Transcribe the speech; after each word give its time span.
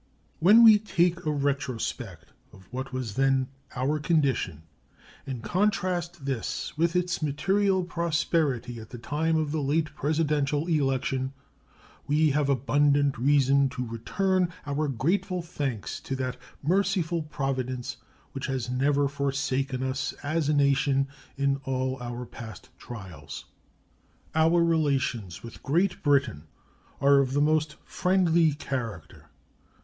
When 0.39 0.63
we 0.63 0.79
take 0.79 1.27
a 1.27 1.31
retrospect 1.31 2.33
of 2.51 2.67
what 2.71 2.91
was 2.91 3.13
then 3.13 3.49
our 3.75 3.99
condition 3.99 4.63
and 5.27 5.43
contrast 5.43 6.25
this 6.25 6.75
with 6.75 6.95
its 6.95 7.21
material 7.21 7.83
prosperity 7.83 8.79
at 8.79 8.89
the 8.89 8.97
time 8.97 9.35
of 9.37 9.51
the 9.51 9.61
late 9.61 9.93
Presidential 9.93 10.65
election, 10.65 11.33
we 12.07 12.31
have 12.31 12.49
abundant 12.49 13.19
reason 13.19 13.69
to 13.69 13.85
return 13.85 14.51
our 14.65 14.87
grateful 14.87 15.43
thanks 15.43 15.99
to 15.99 16.15
that 16.15 16.35
merciful 16.63 17.21
Providence 17.21 17.97
which 18.31 18.47
has 18.47 18.71
never 18.71 19.07
forsaken 19.07 19.83
us 19.83 20.13
as 20.23 20.49
a 20.49 20.53
nation 20.55 21.07
in 21.37 21.57
all 21.57 21.99
our 22.01 22.25
past 22.25 22.69
trials. 22.79 23.45
Our 24.33 24.63
relations 24.63 25.43
with 25.43 25.61
Great 25.61 26.01
Britain 26.01 26.47
are 26.99 27.19
of 27.19 27.33
the 27.33 27.39
most 27.41 27.75
friendly 27.85 28.53
character. 28.53 29.29